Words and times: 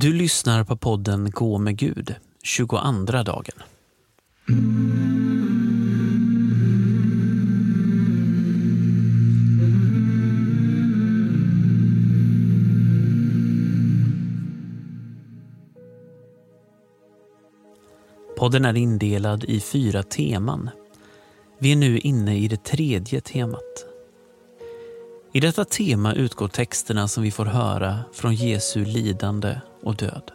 Du 0.00 0.12
lyssnar 0.12 0.64
på 0.64 0.76
podden 0.76 1.30
Gå 1.30 1.58
med 1.58 1.76
Gud, 1.76 2.14
22 2.42 2.76
dagen. 3.22 3.62
Podden 18.36 18.64
är 18.64 18.76
indelad 18.76 19.44
i 19.44 19.60
fyra 19.60 20.02
teman. 20.02 20.70
Vi 21.58 21.72
är 21.72 21.76
nu 21.76 21.98
inne 21.98 22.38
i 22.38 22.48
det 22.48 22.64
tredje 22.64 23.20
temat. 23.20 23.84
I 25.32 25.40
detta 25.40 25.64
tema 25.64 26.14
utgår 26.14 26.48
texterna 26.48 27.08
som 27.08 27.22
vi 27.22 27.30
får 27.30 27.44
höra 27.44 27.98
från 28.12 28.34
Jesu 28.34 28.84
lidande 28.84 29.56
och 29.82 29.96
död. 29.96 30.32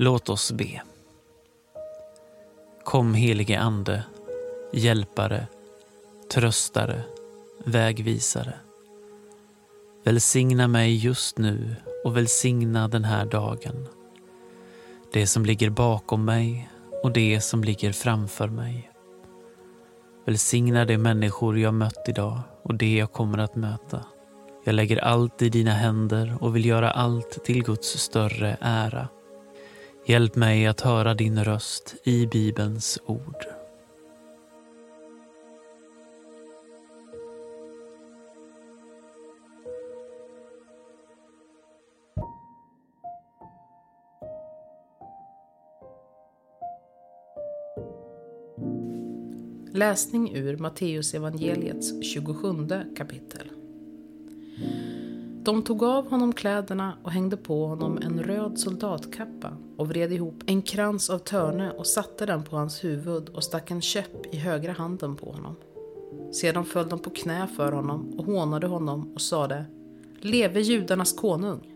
Låt 0.00 0.28
oss 0.28 0.52
be. 0.52 0.82
Kom 2.84 3.14
helige 3.14 3.58
Ande, 3.58 4.04
hjälpare, 4.72 5.46
tröstare, 6.30 7.02
vägvisare. 7.68 8.54
Välsigna 10.04 10.68
mig 10.68 10.96
just 10.96 11.38
nu 11.38 11.76
och 12.04 12.16
välsigna 12.16 12.88
den 12.88 13.04
här 13.04 13.26
dagen. 13.26 13.86
Det 15.12 15.26
som 15.26 15.44
ligger 15.44 15.70
bakom 15.70 16.24
mig 16.24 16.70
och 17.02 17.12
det 17.12 17.40
som 17.40 17.64
ligger 17.64 17.92
framför 17.92 18.48
mig. 18.48 18.90
Välsigna 20.26 20.84
de 20.84 20.98
människor 20.98 21.58
jag 21.58 21.74
mött 21.74 22.08
idag 22.08 22.40
och 22.62 22.74
det 22.74 22.96
jag 22.96 23.12
kommer 23.12 23.38
att 23.38 23.56
möta. 23.56 24.04
Jag 24.64 24.74
lägger 24.74 24.96
allt 24.96 25.42
i 25.42 25.48
dina 25.48 25.72
händer 25.72 26.36
och 26.40 26.56
vill 26.56 26.66
göra 26.66 26.90
allt 26.90 27.44
till 27.44 27.64
Guds 27.64 27.88
större 27.88 28.56
ära. 28.60 29.08
Hjälp 30.06 30.36
mig 30.36 30.66
att 30.66 30.80
höra 30.80 31.14
din 31.14 31.44
röst 31.44 31.94
i 32.04 32.26
Bibelns 32.26 32.98
ord. 33.06 33.57
Läsning 49.72 50.36
ur 50.36 50.56
Matteusevangeliets 50.56 51.92
27 52.02 52.94
kapitel. 52.96 53.50
De 55.42 55.62
tog 55.62 55.82
av 55.82 56.10
honom 56.10 56.32
kläderna 56.32 56.98
och 57.02 57.10
hängde 57.10 57.36
på 57.36 57.66
honom 57.66 57.98
en 58.02 58.22
röd 58.22 58.58
soldatkappa 58.58 59.56
och 59.76 59.88
vred 59.88 60.12
ihop 60.12 60.42
en 60.46 60.62
krans 60.62 61.10
av 61.10 61.18
törne 61.18 61.70
och 61.70 61.86
satte 61.86 62.26
den 62.26 62.42
på 62.42 62.56
hans 62.56 62.84
huvud 62.84 63.28
och 63.28 63.44
stack 63.44 63.70
en 63.70 63.82
käpp 63.82 64.34
i 64.34 64.36
högra 64.36 64.72
handen 64.72 65.16
på 65.16 65.32
honom. 65.32 65.56
Sedan 66.32 66.64
föll 66.64 66.88
de 66.88 66.98
på 66.98 67.10
knä 67.10 67.48
för 67.56 67.72
honom 67.72 68.18
och 68.18 68.24
hånade 68.24 68.66
honom 68.66 69.12
och 69.14 69.20
sade 69.20 69.64
Leve 70.20 70.60
judarnas 70.60 71.12
konung! 71.12 71.74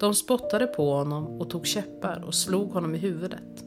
De 0.00 0.14
spottade 0.14 0.66
på 0.66 0.94
honom 0.94 1.24
och 1.40 1.50
tog 1.50 1.66
käppar 1.66 2.24
och 2.26 2.34
slog 2.34 2.70
honom 2.70 2.94
i 2.94 2.98
huvudet. 2.98 3.64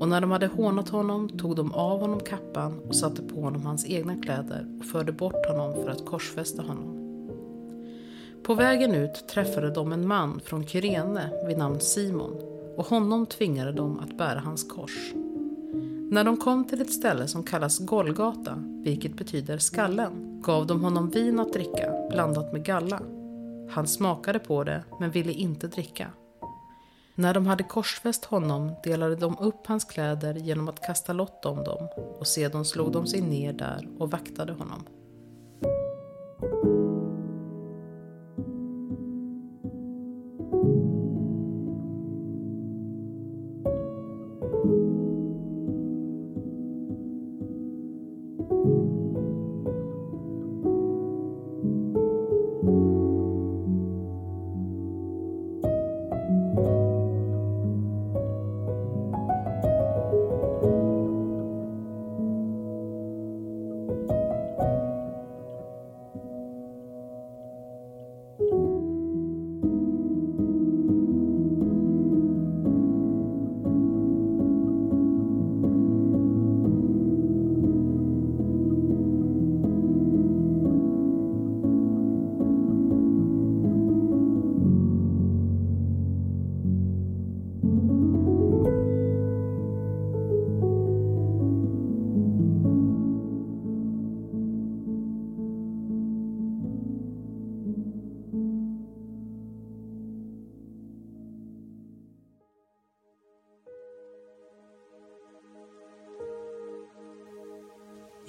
Och 0.00 0.08
när 0.08 0.20
de 0.20 0.30
hade 0.30 0.46
hånat 0.46 0.88
honom 0.88 1.28
tog 1.28 1.56
de 1.56 1.72
av 1.72 2.00
honom 2.00 2.20
kappan 2.20 2.80
och 2.88 2.96
satte 2.96 3.22
på 3.22 3.40
honom 3.40 3.66
hans 3.66 3.86
egna 3.86 4.16
kläder 4.16 4.66
och 4.78 4.86
förde 4.86 5.12
bort 5.12 5.46
honom 5.46 5.74
för 5.74 5.90
att 5.90 6.06
korsfästa 6.06 6.62
honom. 6.62 6.96
På 8.42 8.54
vägen 8.54 8.94
ut 8.94 9.28
träffade 9.28 9.70
de 9.70 9.92
en 9.92 10.08
man 10.08 10.40
från 10.40 10.66
Kyrene 10.66 11.30
vid 11.46 11.58
namn 11.58 11.80
Simon 11.80 12.36
och 12.76 12.86
honom 12.86 13.26
tvingade 13.26 13.72
de 13.72 13.98
att 13.98 14.18
bära 14.18 14.40
hans 14.40 14.64
kors. 14.64 15.12
När 16.10 16.24
de 16.24 16.36
kom 16.36 16.64
till 16.64 16.80
ett 16.80 16.92
ställe 16.92 17.28
som 17.28 17.42
kallas 17.42 17.78
Golgata, 17.78 18.54
vilket 18.84 19.16
betyder 19.16 19.58
skallen, 19.58 20.42
gav 20.42 20.66
de 20.66 20.84
honom 20.84 21.10
vin 21.10 21.40
att 21.40 21.52
dricka 21.52 21.92
blandat 22.10 22.52
med 22.52 22.64
galla. 22.64 23.00
Han 23.70 23.86
smakade 23.86 24.38
på 24.38 24.64
det 24.64 24.84
men 25.00 25.10
ville 25.10 25.32
inte 25.32 25.66
dricka. 25.66 26.10
När 27.14 27.34
de 27.34 27.46
hade 27.46 27.64
korsfäst 27.64 28.24
honom 28.24 28.74
delade 28.84 29.16
de 29.16 29.38
upp 29.38 29.66
hans 29.66 29.84
kläder 29.84 30.34
genom 30.34 30.68
att 30.68 30.86
kasta 30.86 31.12
lott 31.12 31.44
om 31.44 31.64
dem 31.64 31.88
och 32.18 32.26
sedan 32.26 32.64
slog 32.64 32.92
de 32.92 33.06
sig 33.06 33.20
ner 33.20 33.52
där 33.52 33.88
och 33.98 34.10
vaktade 34.10 34.52
honom. 34.52 34.86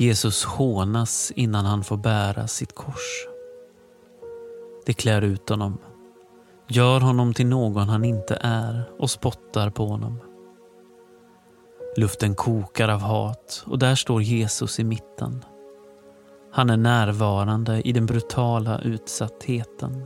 Jesus 0.01 0.45
hånas 0.45 1.31
innan 1.35 1.66
han 1.66 1.84
får 1.84 1.97
bära 1.97 2.47
sitt 2.47 2.75
kors. 2.75 3.28
Det 4.85 4.94
klär 4.94 5.22
ut 5.22 5.50
honom, 5.50 5.78
gör 6.67 7.00
honom 7.00 7.34
till 7.34 7.47
någon 7.47 7.89
han 7.89 8.06
inte 8.06 8.38
är 8.41 8.91
och 9.00 9.09
spottar 9.09 9.69
på 9.69 9.85
honom. 9.85 10.19
Luften 11.97 12.35
kokar 12.35 12.90
av 12.90 13.00
hat 13.00 13.63
och 13.67 13.79
där 13.79 13.95
står 13.95 14.22
Jesus 14.22 14.79
i 14.79 14.84
mitten. 14.84 15.45
Han 16.51 16.69
är 16.69 16.78
närvarande 16.78 17.87
i 17.87 17.91
den 17.91 18.05
brutala 18.05 18.81
utsattheten. 18.81 20.05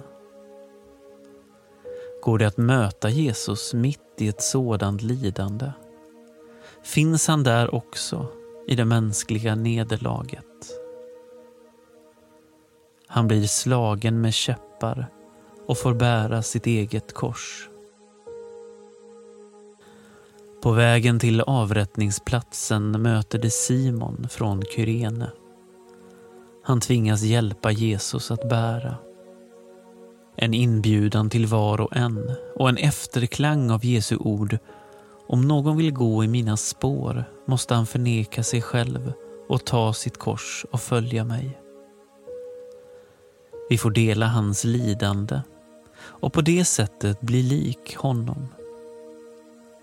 Går 2.24 2.38
det 2.38 2.46
att 2.46 2.58
möta 2.58 3.10
Jesus 3.10 3.74
mitt 3.74 4.00
i 4.18 4.28
ett 4.28 4.42
sådant 4.42 5.02
lidande? 5.02 5.72
Finns 6.84 7.28
han 7.28 7.44
där 7.44 7.76
också 7.76 8.28
i 8.68 8.76
det 8.76 8.86
mänskliga 8.86 9.56
nederlaget. 9.56 10.46
Han 13.08 13.28
blir 13.28 13.48
slagen 13.48 14.22
med 14.22 14.34
käppar 14.34 15.08
och 15.68 15.78
får 15.78 15.94
bära 15.94 16.42
sitt 16.42 16.68
eget 16.68 17.14
kors. 17.14 17.70
På 20.62 20.72
vägen 20.72 21.20
till 21.20 21.42
avrättningsplatsen 21.42 23.02
möter 23.02 23.40
de 23.40 23.50
Simon 23.50 24.28
från 24.30 24.62
Kyrene. 24.76 25.32
Han 26.64 26.82
tvingas 26.82 27.22
hjälpa 27.22 27.72
Jesus 27.72 28.32
att 28.32 28.50
bära. 28.50 28.96
En 30.36 30.54
inbjudan 30.54 31.30
till 31.30 31.46
var 31.46 31.82
och 31.82 31.96
en 31.96 32.32
och 32.56 32.70
en 32.70 32.78
efterklang 32.78 33.72
av 33.72 33.86
Jesu 33.86 34.18
ord 34.18 34.58
om 35.28 35.48
någon 35.48 35.78
vill 35.78 35.94
gå 35.94 36.24
i 36.24 36.28
mina 36.28 36.58
spår 36.58 37.26
måste 37.46 37.74
han 37.74 37.86
förneka 37.86 38.44
sig 38.44 38.62
själv 38.62 39.14
och 39.50 39.66
ta 39.66 39.94
sitt 39.94 40.18
kors 40.18 40.66
och 40.72 40.82
följa 40.82 41.24
mig. 41.24 41.62
Vi 43.70 43.78
får 43.78 43.92
dela 43.92 44.28
hans 44.28 44.64
lidande 44.64 45.42
och 45.98 46.34
på 46.34 46.42
det 46.42 46.66
sättet 46.66 47.22
bli 47.22 47.44
lik 47.44 47.96
honom. 47.96 48.48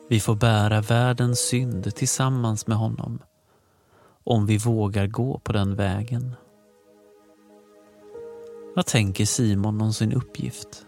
Vi 0.08 0.20
får 0.20 0.34
bära 0.34 0.80
världens 0.80 1.40
synd 1.40 1.94
tillsammans 1.94 2.66
med 2.66 2.76
honom 2.76 3.18
om 4.24 4.46
vi 4.46 4.58
vågar 4.58 5.06
gå 5.06 5.38
på 5.38 5.52
den 5.52 5.76
vägen. 5.76 6.34
Vad 8.76 8.86
tänker 8.86 9.24
Simon 9.24 9.80
om 9.80 9.92
sin 9.92 10.12
uppgift? 10.12 10.86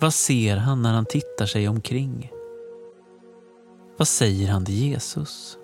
Vad 0.00 0.14
ser 0.14 0.56
han 0.56 0.82
när 0.82 0.92
han 0.92 1.06
tittar 1.06 1.46
sig 1.46 1.68
omkring? 1.68 2.32
Vad 3.98 4.08
säger 4.08 4.48
han 4.48 4.64
till 4.64 4.74
Jesus? 4.74 5.58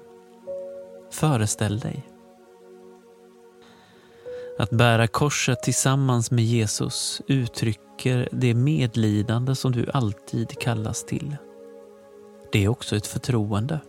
Föreställ 1.10 1.78
dig. 1.78 2.08
Att 4.58 4.70
bära 4.70 5.06
korset 5.06 5.62
tillsammans 5.62 6.30
med 6.30 6.44
Jesus 6.44 7.22
uttrycker 7.26 8.28
det 8.32 8.54
medlidande 8.54 9.54
som 9.54 9.72
du 9.72 9.90
alltid 9.92 10.58
kallas 10.60 11.04
till. 11.04 11.36
Det 12.52 12.64
är 12.64 12.68
också 12.68 12.96
ett 12.96 13.06
förtroende. 13.06 13.80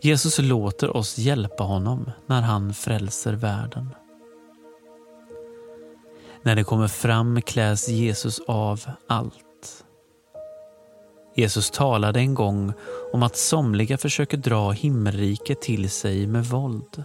Jesus 0.00 0.38
låter 0.38 0.96
oss 0.96 1.18
hjälpa 1.18 1.64
honom 1.64 2.10
när 2.26 2.42
han 2.42 2.74
frälser 2.74 3.32
världen. 3.32 3.94
När 6.42 6.56
det 6.56 6.64
kommer 6.64 6.88
fram 6.88 7.42
kläs 7.42 7.88
Jesus 7.88 8.40
av 8.46 8.80
allt. 9.08 9.45
Jesus 11.36 11.70
talade 11.70 12.20
en 12.20 12.34
gång 12.34 12.72
om 13.12 13.22
att 13.22 13.36
somliga 13.36 13.98
försöker 13.98 14.36
dra 14.36 14.70
himmelriket 14.70 15.60
till 15.60 15.90
sig 15.90 16.26
med 16.26 16.44
våld. 16.44 17.04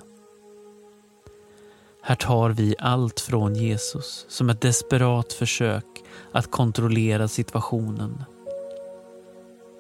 Här 2.04 2.16
tar 2.16 2.50
vi 2.50 2.76
allt 2.80 3.20
från 3.20 3.56
Jesus 3.56 4.26
som 4.30 4.50
ett 4.50 4.62
desperat 4.62 5.34
försök 5.34 5.86
att 6.32 6.52
kontrollera 6.52 7.28
situationen. 7.28 8.24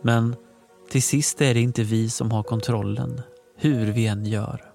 Men 0.01 0.35
till 0.89 1.03
sist 1.03 1.41
är 1.41 1.53
det 1.53 1.61
inte 1.61 1.83
vi 1.83 2.09
som 2.09 2.31
har 2.31 2.43
kontrollen, 2.43 3.21
hur 3.57 3.91
vi 3.91 4.07
än 4.07 4.25
gör. 4.25 4.71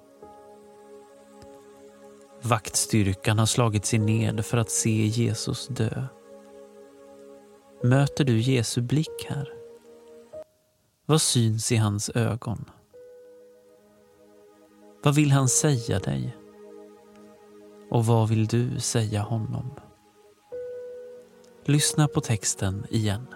Vaktstyrkan 2.42 3.38
har 3.38 3.46
slagit 3.46 3.86
sig 3.86 3.98
ned 3.98 4.44
för 4.44 4.58
att 4.58 4.70
se 4.70 5.06
Jesus 5.06 5.68
dö. 5.68 6.04
Möter 7.82 8.24
du 8.24 8.40
Jesu 8.40 8.80
blick 8.80 9.26
här? 9.28 9.55
Vad 11.08 11.20
syns 11.20 11.72
i 11.72 11.76
hans 11.76 12.10
ögon? 12.14 12.64
Vad 15.02 15.14
vill 15.14 15.30
han 15.30 15.48
säga 15.48 15.98
dig? 15.98 16.36
Och 17.90 18.06
vad 18.06 18.28
vill 18.28 18.46
du 18.46 18.80
säga 18.80 19.22
honom? 19.22 19.70
Lyssna 21.64 22.08
på 22.08 22.20
texten 22.20 22.86
igen. 22.90 23.26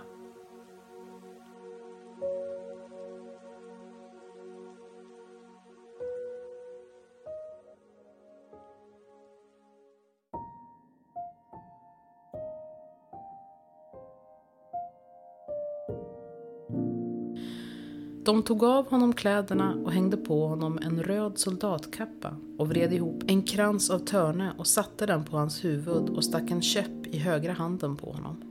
De 18.30 18.42
tog 18.42 18.64
av 18.64 18.90
honom 18.90 19.12
kläderna 19.12 19.74
och 19.84 19.92
hängde 19.92 20.16
på 20.16 20.46
honom 20.46 20.78
en 20.82 21.02
röd 21.02 21.38
soldatkappa 21.38 22.36
och 22.58 22.68
vred 22.68 22.92
ihop 22.92 23.22
en 23.26 23.42
krans 23.42 23.90
av 23.90 23.98
törne 23.98 24.52
och 24.58 24.66
satte 24.66 25.06
den 25.06 25.24
på 25.24 25.36
hans 25.36 25.64
huvud 25.64 26.08
och 26.08 26.24
stack 26.24 26.50
en 26.50 26.62
käpp 26.62 27.06
i 27.06 27.18
högra 27.18 27.52
handen 27.52 27.96
på 27.96 28.12
honom. 28.12 28.42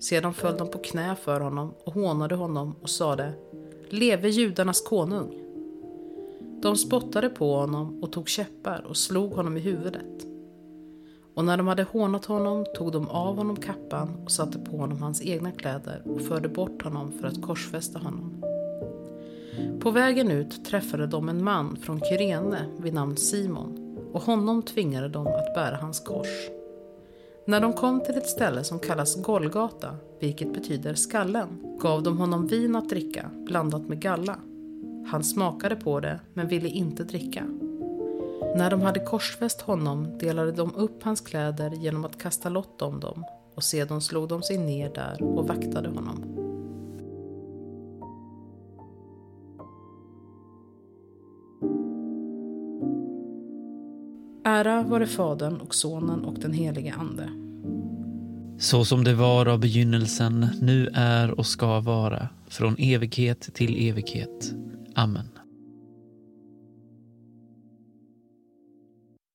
Sedan 0.00 0.34
föll 0.34 0.56
de 0.56 0.70
på 0.70 0.78
knä 0.78 1.16
för 1.16 1.40
honom 1.40 1.74
och 1.84 1.94
hånade 1.94 2.34
honom 2.34 2.74
och 2.82 2.90
sade 2.90 3.32
Leve 3.88 4.28
judarnas 4.28 4.80
konung! 4.80 5.40
De 6.62 6.76
spottade 6.76 7.28
på 7.28 7.54
honom 7.54 8.02
och 8.02 8.12
tog 8.12 8.28
käppar 8.28 8.84
och 8.88 8.96
slog 8.96 9.32
honom 9.32 9.56
i 9.56 9.60
huvudet. 9.60 10.26
Och 11.34 11.44
när 11.44 11.56
de 11.56 11.66
hade 11.66 11.82
hånat 11.82 12.24
honom 12.24 12.66
tog 12.76 12.92
de 12.92 13.08
av 13.08 13.36
honom 13.36 13.56
kappan 13.56 14.16
och 14.24 14.30
satte 14.30 14.58
på 14.58 14.76
honom 14.76 15.02
hans 15.02 15.22
egna 15.22 15.52
kläder 15.52 16.02
och 16.04 16.20
förde 16.20 16.48
bort 16.48 16.82
honom 16.82 17.12
för 17.12 17.26
att 17.26 17.42
korsfästa 17.42 17.98
honom. 17.98 18.47
På 19.80 19.90
vägen 19.90 20.30
ut 20.30 20.64
träffade 20.64 21.06
de 21.06 21.28
en 21.28 21.44
man 21.44 21.76
från 21.76 22.00
Kyrene 22.00 22.64
vid 22.78 22.94
namn 22.94 23.16
Simon 23.16 23.96
och 24.12 24.22
honom 24.22 24.62
tvingade 24.62 25.08
de 25.08 25.26
att 25.26 25.54
bära 25.54 25.76
hans 25.76 26.00
kors. 26.00 26.48
När 27.46 27.60
de 27.60 27.72
kom 27.72 28.00
till 28.00 28.16
ett 28.16 28.28
ställe 28.28 28.64
som 28.64 28.78
kallas 28.78 29.22
Golgata, 29.22 29.96
vilket 30.20 30.54
betyder 30.54 30.94
skallen, 30.94 31.78
gav 31.80 32.02
de 32.02 32.18
honom 32.18 32.46
vin 32.46 32.76
att 32.76 32.88
dricka 32.88 33.30
blandat 33.34 33.88
med 33.88 34.00
galla. 34.00 34.38
Han 35.10 35.24
smakade 35.24 35.76
på 35.76 36.00
det 36.00 36.20
men 36.34 36.48
ville 36.48 36.68
inte 36.68 37.04
dricka. 37.04 37.44
När 38.56 38.70
de 38.70 38.80
hade 38.80 39.00
korsfäst 39.00 39.60
honom 39.60 40.18
delade 40.18 40.52
de 40.52 40.74
upp 40.74 41.02
hans 41.02 41.20
kläder 41.20 41.70
genom 41.70 42.04
att 42.04 42.18
kasta 42.18 42.48
lott 42.48 42.82
om 42.82 43.00
dem 43.00 43.24
och 43.54 43.64
sedan 43.64 44.00
slog 44.00 44.28
de 44.28 44.42
sig 44.42 44.58
ner 44.58 44.94
där 44.94 45.22
och 45.22 45.48
vaktade 45.48 45.88
honom. 45.88 46.37
Ära 54.58 54.82
vare 54.82 55.06
Fadern 55.06 55.56
och 55.56 55.74
Sonen 55.74 56.24
och 56.24 56.34
den 56.34 56.52
helige 56.52 56.94
Ande. 56.94 57.30
Så 58.58 58.84
som 58.84 59.04
det 59.04 59.14
var 59.14 59.46
av 59.46 59.60
begynnelsen, 59.60 60.46
nu 60.60 60.88
är 60.94 61.38
och 61.38 61.46
ska 61.46 61.80
vara, 61.80 62.28
från 62.48 62.76
evighet 62.78 63.54
till 63.54 63.88
evighet. 63.88 64.54
Amen. 64.94 65.37